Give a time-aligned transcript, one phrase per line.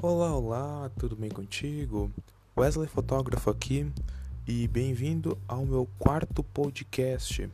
[0.00, 2.08] Olá, olá, tudo bem contigo?
[2.56, 3.90] Wesley Fotógrafo aqui
[4.46, 7.50] e bem-vindo ao meu quarto podcast.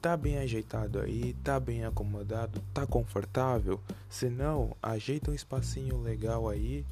[0.00, 1.34] Tá bem ajeitado aí?
[1.42, 2.62] Tá bem acomodado?
[2.72, 3.80] Tá confortável?
[4.08, 6.86] Se não, ajeita um espacinho legal aí,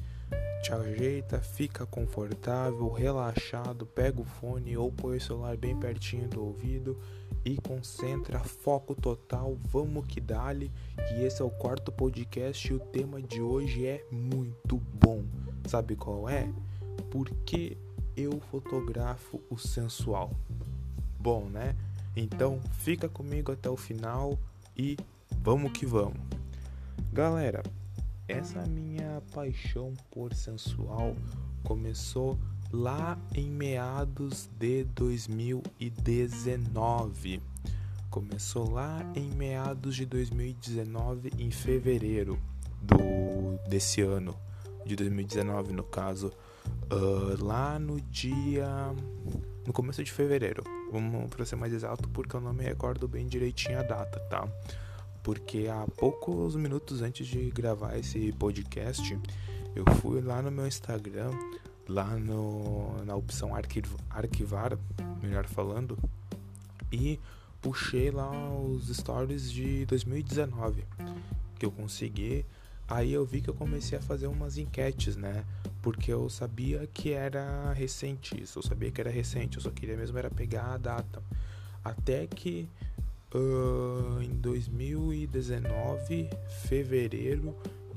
[0.61, 6.43] te ajeita, fica confortável, relaxado, pega o fone ou põe o celular bem pertinho do
[6.43, 6.99] ouvido
[7.45, 10.71] e concentra, foco total, vamos que dale.
[11.13, 15.23] E esse é o quarto podcast e o tema de hoje é muito bom.
[15.67, 16.51] Sabe qual é?
[17.09, 17.77] Por que
[18.15, 20.31] eu fotografo o sensual?
[21.17, 21.75] Bom, né?
[22.15, 24.37] Então fica comigo até o final
[24.75, 24.97] e
[25.41, 26.19] vamos que vamos.
[27.13, 27.63] Galera,
[28.29, 31.15] essa minha paixão por sensual
[31.63, 32.37] começou
[32.71, 37.41] lá em meados de 2019.
[38.11, 42.39] Começou lá em meados de 2019, em fevereiro
[42.81, 42.99] do
[43.67, 44.35] desse ano,
[44.85, 46.31] de 2019 no caso,
[46.91, 48.67] uh, lá no dia,
[49.65, 50.63] no começo de fevereiro.
[50.91, 54.47] Vamos para ser mais exato, porque eu não me recordo bem direitinho a data, tá?
[55.29, 59.15] Porque há poucos minutos antes de gravar esse podcast,
[59.75, 61.29] eu fui lá no meu Instagram
[61.87, 64.75] lá no, na opção arquivar,
[65.21, 65.99] melhor falando,
[66.91, 67.19] e
[67.61, 70.83] puxei lá os stories de 2019
[71.59, 72.43] que eu consegui.
[72.87, 75.45] Aí eu vi que eu comecei a fazer umas enquetes, né?
[75.83, 79.95] Porque eu sabia que era recente isso, eu sabia que era recente, eu só queria
[79.95, 81.21] mesmo era pegar a data.
[81.83, 82.67] Até que
[83.33, 86.29] uh, em 2019,
[86.63, 87.55] fevereiro,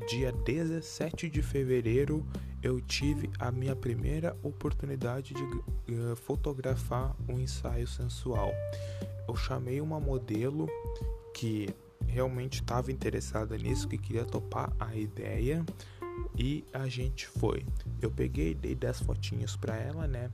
[0.09, 2.27] dia 17 de fevereiro,
[2.63, 5.43] eu tive a minha primeira oportunidade de
[5.95, 8.53] uh, fotografar um ensaio sensual.
[9.29, 10.69] Eu chamei uma modelo
[11.35, 11.69] que
[12.07, 15.65] realmente estava interessada nisso, que queria topar a ideia
[16.37, 17.65] e a gente foi.
[18.01, 20.31] Eu peguei, dei 10 fotinhos para ela, né,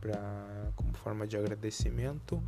[0.00, 2.42] pra, como forma de agradecimento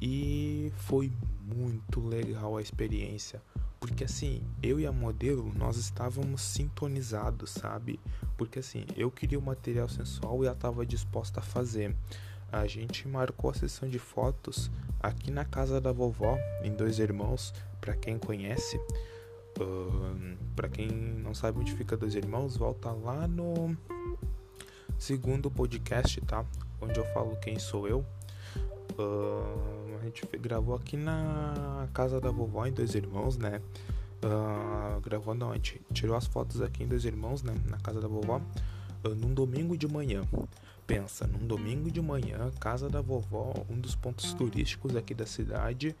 [0.00, 1.12] e foi
[1.44, 3.42] muito legal a experiência.
[3.78, 7.98] Porque assim, eu e a modelo, nós estávamos sintonizados, sabe?
[8.36, 11.96] Porque assim, eu queria o material sensual e ela estava disposta a fazer.
[12.52, 17.54] A gente marcou a sessão de fotos aqui na casa da vovó, em Dois Irmãos,
[17.80, 18.76] para quem conhece.
[19.58, 23.76] Uh, para quem não sabe onde fica Dois Irmãos, volta lá no
[24.98, 26.44] segundo podcast, tá?
[26.80, 28.04] Onde eu falo quem sou eu.
[28.98, 33.60] Uh, a gente gravou aqui na casa da vovó em Dois Irmãos, né?
[34.22, 37.54] Uh, gravou não, a gente tirou as fotos aqui em Dois Irmãos, né?
[37.68, 38.40] Na casa da vovó,
[39.04, 40.22] uh, num domingo de manhã.
[40.86, 45.94] Pensa, num domingo de manhã, casa da vovó, um dos pontos turísticos aqui da cidade.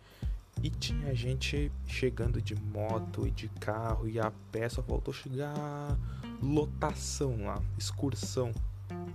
[0.62, 5.96] E tinha gente chegando de moto e de carro e a pé, só faltou chegar
[6.42, 8.52] lotação lá, excursão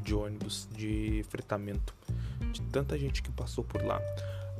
[0.02, 1.94] de ônibus, de fretamento
[2.52, 4.00] de tanta gente que passou por lá.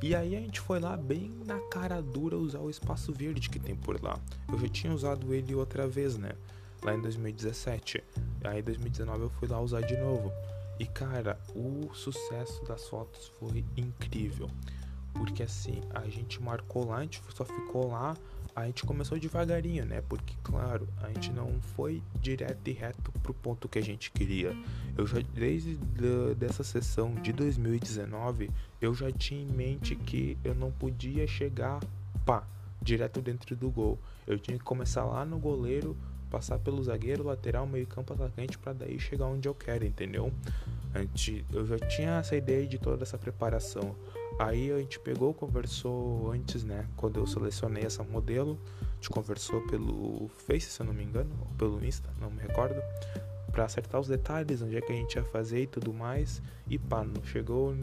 [0.02, 3.58] E aí a gente foi lá bem na cara dura usar o espaço verde que
[3.58, 4.18] tem por lá.
[4.52, 6.32] Eu já tinha usado ele outra vez, né?
[6.82, 8.04] Lá em 2017.
[8.44, 10.30] Aí em 2019 eu fui lá usar de novo.
[10.78, 14.50] E cara, o sucesso das fotos foi incrível.
[15.14, 18.14] Porque assim, a gente marcou lá, a gente só ficou lá
[18.56, 20.02] a gente começou devagarinho, né?
[20.08, 24.56] Porque, claro, a gente não foi direto e reto pro ponto que a gente queria.
[24.96, 25.76] Eu já, desde
[26.38, 28.50] dessa sessão de 2019,
[28.80, 31.80] eu já tinha em mente que eu não podia chegar,
[32.24, 32.44] pá,
[32.80, 33.98] direto dentro do gol.
[34.26, 35.94] Eu tinha que começar lá no goleiro,
[36.30, 40.32] passar pelo zagueiro, lateral, meio campo, atacante, para daí chegar onde eu quero, entendeu?
[41.00, 43.94] Gente, eu já tinha essa ideia de toda essa preparação.
[44.38, 46.86] Aí a gente pegou, conversou antes, né?
[46.96, 51.30] Quando eu selecionei essa modelo, a gente conversou pelo Face, se eu não me engano,
[51.40, 52.80] ou pelo Insta, não me recordo,
[53.50, 56.42] para acertar os detalhes, onde é que a gente ia fazer e tudo mais.
[56.68, 57.74] E pá, chegou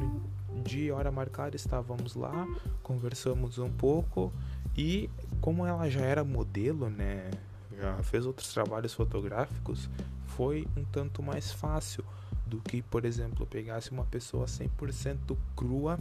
[0.64, 2.48] de hora marcada, estávamos lá,
[2.84, 4.32] conversamos um pouco
[4.78, 5.10] e
[5.42, 7.32] como ela já era modelo, né?
[7.76, 9.90] Já fez outros trabalhos fotográficos,
[10.28, 12.04] foi um tanto mais fácil
[12.46, 16.00] do que, por exemplo, pegasse uma pessoa 100% crua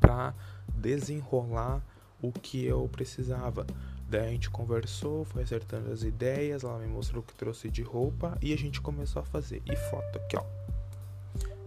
[0.00, 0.34] para
[0.68, 1.82] desenrolar
[2.20, 3.66] o que eu precisava.
[4.08, 7.82] Daí a gente conversou, foi acertando as ideias, ela me mostrou o que trouxe de
[7.82, 9.62] roupa e a gente começou a fazer.
[9.66, 10.44] E foto aqui, ó.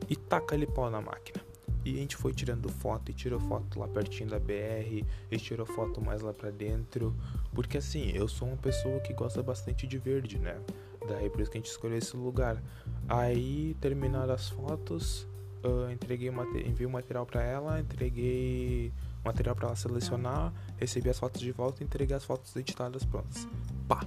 [0.10, 1.44] E taca ali pau na máquina.
[1.84, 5.66] E a gente foi tirando foto e tirou foto lá pertinho da BR e tirou
[5.66, 7.16] foto mais lá pra dentro.
[7.54, 10.60] Porque assim, eu sou uma pessoa que gosta bastante de verde, né?
[11.10, 12.62] Daí por isso que a gente escolheu esse lugar.
[13.08, 15.28] Aí, terminaram as fotos,
[15.64, 18.94] uh, entreguei enviei o material para ela, entreguei
[19.26, 23.48] material para ela selecionar, recebi as fotos de volta entreguei as fotos editadas prontas.
[23.88, 24.06] Pá!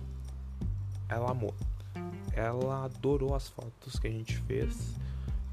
[1.08, 1.54] Ela amou.
[2.32, 4.94] ela adorou as fotos que a gente fez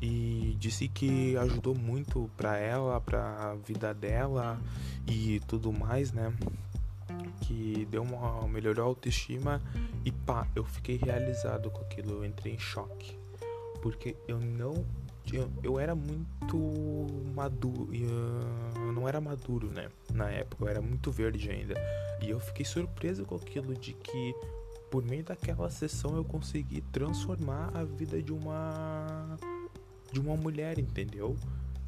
[0.02, 4.58] e disse que ajudou muito para ela, para a vida dela
[5.06, 6.34] e tudo mais, né?
[7.42, 9.62] Que deu uma melhorou a autoestima
[10.06, 13.18] e pá, eu fiquei realizado com aquilo, eu entrei em choque.
[13.82, 14.86] Porque eu não
[15.32, 16.58] eu, eu era muito
[17.36, 19.90] maduro, eu não era maduro, né?
[20.12, 21.76] Na época, eu era muito verde ainda.
[22.22, 24.34] E eu fiquei surpreso com aquilo de que
[24.90, 29.38] por meio daquela sessão eu consegui transformar a vida de uma
[30.12, 31.36] de uma mulher, entendeu?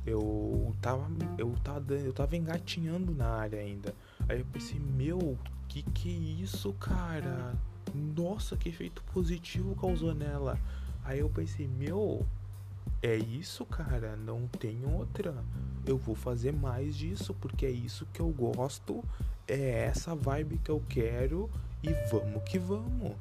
[0.06, 1.07] Eu tava
[1.38, 3.95] eu tava eu tava engatinhando na área ainda.
[4.31, 5.38] Aí eu pensei, meu,
[5.68, 7.54] que que é isso, cara?
[7.94, 10.57] Nossa, que efeito positivo causou nela.
[11.04, 12.25] Aí eu pensei, meu,
[13.04, 15.36] é isso, cara, não tem outra.
[15.86, 19.04] Eu vou fazer mais disso porque é isso que eu gosto,
[19.45, 21.50] é essa vibe que eu quero
[21.83, 23.12] e vamos que vamos.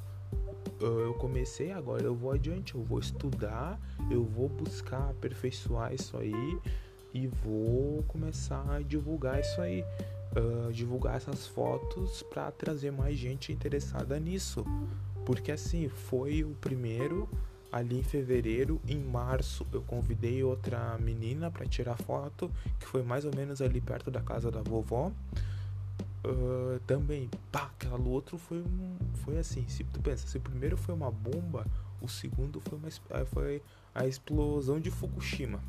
[0.79, 6.61] Eu comecei, agora eu vou adiante, eu vou estudar, eu vou buscar aperfeiçoar isso aí
[7.13, 9.85] e vou começar a divulgar isso aí.
[10.31, 14.65] Uh, divulgar essas fotos para trazer mais gente interessada nisso.
[15.27, 17.29] Porque assim, foi o primeiro
[17.73, 23.25] ali em fevereiro, em março eu convidei outra menina para tirar foto, que foi mais
[23.25, 25.13] ou menos ali perto da casa da vovó.
[26.23, 30.41] Uh, também, pá, aquela do outro foi um, foi assim, se tu pensa, se o
[30.41, 31.67] primeiro foi uma bomba,
[32.01, 33.63] o segundo foi uma ah, foi
[33.95, 35.61] a explosão de Fukushima.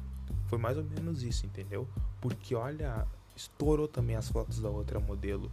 [0.48, 1.88] Foi mais ou menos isso, entendeu?
[2.20, 5.52] Porque olha, estourou também as fotos da outra modelo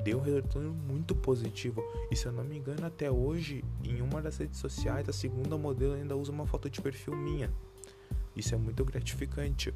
[0.00, 1.82] deu um retorno muito positivo.
[2.10, 5.56] E se eu não me engano, até hoje, em uma das redes sociais, a segunda
[5.56, 7.52] modelo ainda usa uma foto de perfil minha.
[8.34, 9.74] Isso é muito gratificante.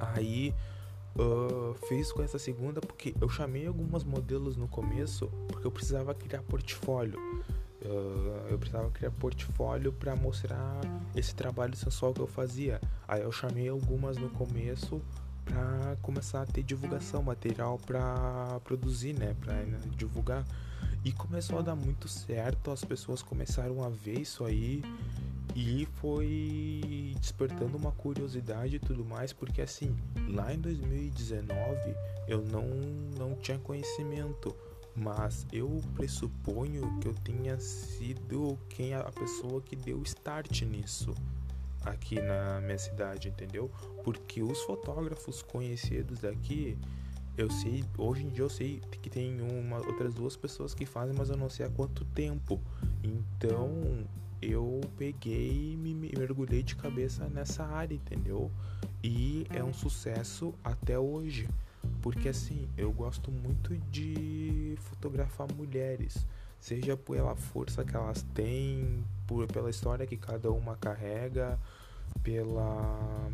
[0.00, 0.54] Aí
[1.16, 6.14] uh, fiz com essa segunda porque eu chamei algumas modelos no começo porque eu precisava
[6.14, 7.18] criar portfólio.
[7.82, 10.80] Uh, eu precisava criar portfólio para mostrar
[11.14, 12.80] esse trabalho sensual que eu fazia.
[13.08, 15.00] Aí eu chamei algumas no começo
[16.02, 20.44] começar a ter divulgação, material para produzir, né, para né, divulgar.
[21.04, 24.82] E começou a dar muito certo, as pessoas começaram a ver isso aí
[25.56, 29.96] e foi despertando uma curiosidade e tudo mais, porque assim,
[30.28, 31.94] lá em 2019
[32.28, 32.66] eu não,
[33.18, 34.54] não tinha conhecimento,
[34.94, 41.14] mas eu pressuponho que eu tenha sido quem a pessoa que deu start nisso
[41.84, 43.70] aqui na minha cidade, entendeu?
[44.04, 46.76] Porque os fotógrafos conhecidos daqui,
[47.36, 51.14] eu sei, hoje em dia eu sei que tem uma, outras duas pessoas que fazem,
[51.16, 52.60] mas eu não sei há quanto tempo.
[53.02, 54.06] Então
[54.42, 58.50] eu peguei e me mergulhei de cabeça nessa área, entendeu?
[59.02, 61.48] E é um sucesso até hoje.
[62.02, 66.26] Porque assim, eu gosto muito de fotografar mulheres
[66.60, 71.58] seja pela força que elas têm, por, pela história que cada uma carrega,
[72.22, 73.30] pela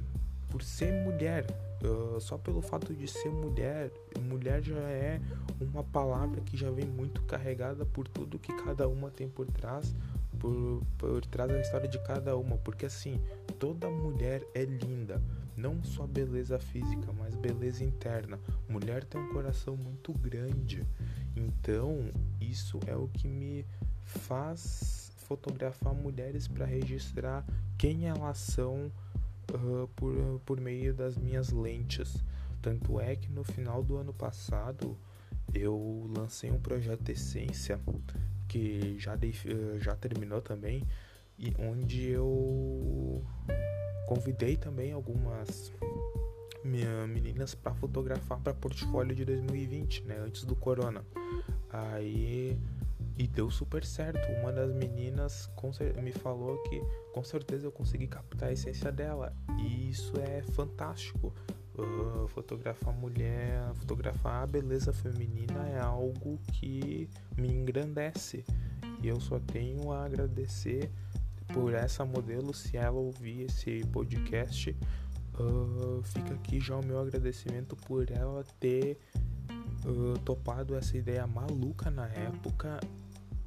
[0.49, 1.45] por ser mulher,
[1.83, 3.91] uh, só pelo fato de ser mulher,
[4.21, 5.21] mulher já é
[5.61, 9.95] uma palavra que já vem muito carregada por tudo que cada uma tem por trás,
[10.39, 13.21] por, por trás da história de cada uma, porque assim,
[13.59, 15.21] toda mulher é linda,
[15.57, 18.39] não só beleza física, mas beleza interna.
[18.69, 20.87] Mulher tem um coração muito grande
[21.37, 22.11] então,
[22.41, 23.67] isso é o que me
[24.05, 27.45] faz fotografar mulheres para registrar
[27.77, 28.91] quem elas são
[29.53, 32.25] uh, por, por meio das minhas lentes.
[32.63, 34.97] Tanto é que no final do ano passado
[35.53, 37.79] eu lancei um projeto Essência
[38.49, 39.35] que já, dei,
[39.79, 40.83] já terminou também
[41.39, 43.23] e onde eu
[44.07, 45.73] convidei também algumas
[46.67, 51.05] meninas para fotografar para portfólio de 2020, né, antes do corona.
[51.71, 52.59] Aí
[53.19, 54.31] e deu super certo.
[54.41, 55.51] Uma das meninas
[56.03, 56.81] me falou que
[57.13, 59.35] com certeza eu consegui captar a essência dela.
[59.59, 61.33] E isso é fantástico.
[61.75, 68.45] Uh, fotografar mulher, fotografar a beleza feminina é algo que me engrandece.
[69.03, 70.91] E eu só tenho a agradecer
[71.53, 74.77] por essa modelo se ela ouvir esse podcast.
[75.39, 78.99] Uh, fica aqui já o meu agradecimento por ela ter
[79.85, 82.81] uh, topado essa ideia maluca na época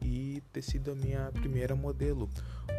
[0.02, 2.30] e ter sido a minha primeira modelo.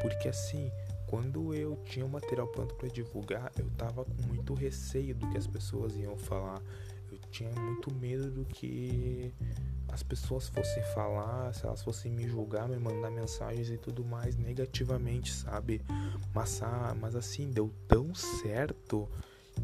[0.00, 0.70] Porque assim,
[1.06, 5.36] quando eu tinha o material pronto para divulgar, eu tava com muito receio do que
[5.36, 6.62] as pessoas iam falar.
[7.10, 9.34] Eu tinha muito medo do que
[9.92, 14.36] as pessoas fossem falar, se elas fossem me julgar, me mandar mensagens e tudo mais
[14.36, 15.82] negativamente, sabe?
[16.34, 19.08] Mas, ah, mas assim, deu tão certo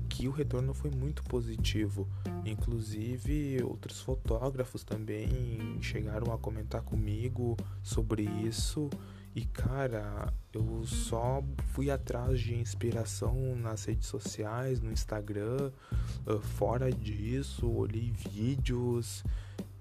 [0.08, 2.08] que o retorno foi muito positivo.
[2.44, 8.90] Inclusive, outros fotógrafos também chegaram a comentar comigo sobre isso.
[9.34, 15.70] E cara, eu só fui atrás de inspiração nas redes sociais, no Instagram.
[16.40, 19.22] Fora disso, olhei vídeos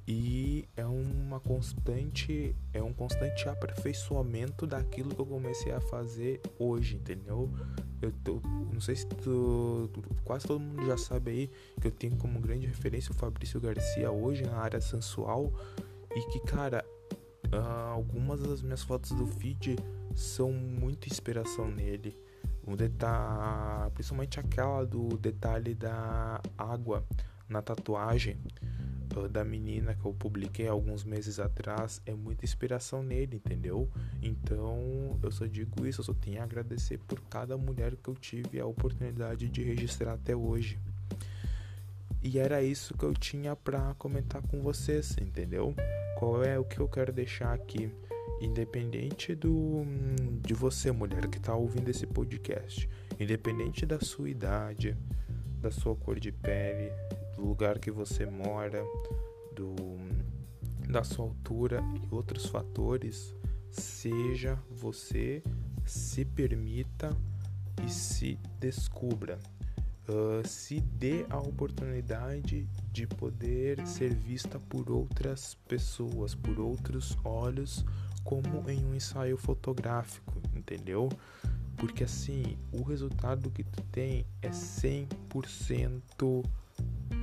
[0.07, 6.97] e é uma constante é um constante aperfeiçoamento daquilo que eu comecei a fazer hoje
[6.97, 7.51] entendeu?
[8.01, 8.39] Eu tô,
[8.71, 9.89] não sei se tu,
[10.23, 14.11] quase todo mundo já sabe aí que eu tenho como grande referência o Fabrício Garcia
[14.11, 15.51] hoje na área sensual
[16.15, 16.85] e que cara
[17.51, 19.75] uh, algumas das minhas fotos do feed
[20.13, 22.15] são muita inspiração nele.
[22.67, 27.03] Um detalhe principalmente aquela do detalhe da água
[27.49, 28.37] na tatuagem
[29.31, 33.89] da menina que eu publiquei alguns meses atrás é muita inspiração nele, entendeu?
[34.21, 38.15] Então eu só digo isso, eu só tenho a agradecer por cada mulher que eu
[38.15, 40.77] tive a oportunidade de registrar até hoje.
[42.21, 45.75] E era isso que eu tinha para comentar com vocês, entendeu?
[46.17, 47.91] Qual é o que eu quero deixar aqui?
[48.41, 49.83] Independente do
[50.41, 54.97] de você, mulher que está ouvindo esse podcast, independente da sua idade,
[55.61, 56.91] da sua cor de pele,
[57.35, 58.83] do lugar que você mora,
[59.55, 59.75] do,
[60.89, 63.35] da sua altura e outros fatores,
[63.69, 65.43] seja você,
[65.85, 67.15] se permita
[67.85, 69.37] e se descubra.
[70.07, 77.83] Uh, se dê a oportunidade de poder ser vista por outras pessoas, por outros olhos,
[78.23, 81.09] como em um ensaio fotográfico, entendeu?
[81.75, 86.43] Porque assim, o resultado que tu tem é 100%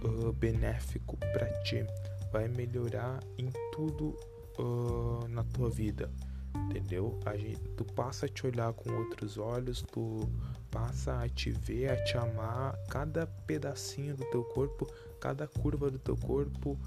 [0.05, 1.85] uh, benéfico para ti,
[2.33, 4.17] vai melhorar em tudo
[4.59, 6.11] uh, na tua vida,
[6.55, 7.19] entendeu?
[7.25, 10.29] A gente, tu passa a te olhar com outros olhos, tu
[10.71, 14.87] passa a te ver, a te amar, cada pedacinho do teu corpo,
[15.21, 16.79] cada curva do teu corpo,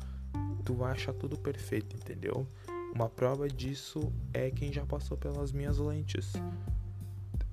[0.64, 2.48] tu vai achar tudo perfeito, entendeu?
[2.94, 6.34] Uma prova disso é quem já passou pelas minhas lentes.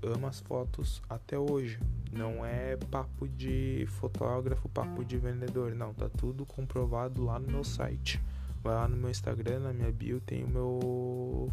[0.03, 1.79] Ama as fotos até hoje.
[2.11, 5.75] Não é papo de fotógrafo, papo de vendedor.
[5.75, 8.21] Não, tá tudo comprovado lá no meu site.
[8.63, 11.51] Vai lá no meu Instagram, na minha bio, tem o meu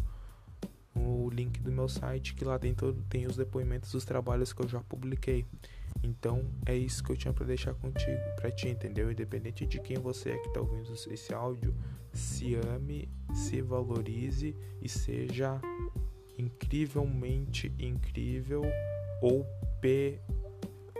[0.94, 4.68] o link do meu site que lá todo tem os depoimentos dos trabalhos que eu
[4.68, 5.46] já publiquei.
[6.02, 9.10] Então é isso que eu tinha para deixar contigo, para ti, entendeu?
[9.10, 11.74] Independente de quem você é que tá ouvindo esse áudio,
[12.12, 15.60] se ame, se valorize e seja
[16.40, 18.62] incrivelmente incrível
[19.22, 19.44] ou
[19.80, 20.20] P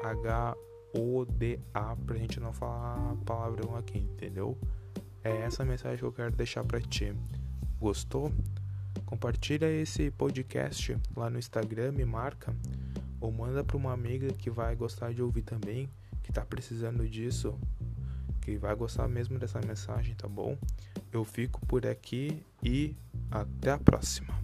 [0.03, 4.57] H-O-D-A pra gente não falar palavrão aqui, entendeu?
[5.23, 7.15] É essa mensagem que eu quero deixar pra ti.
[7.79, 8.33] Gostou?
[9.05, 12.55] Compartilha esse podcast lá no Instagram, me marca
[13.21, 15.91] ou manda para uma amiga que vai gostar de ouvir também,
[16.23, 17.59] que tá precisando disso,
[18.41, 20.57] que vai gostar mesmo dessa mensagem, tá bom?
[21.13, 22.97] Eu fico por aqui e
[23.31, 24.40] até a próxima.